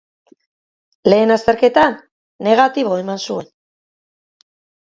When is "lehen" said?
1.11-1.33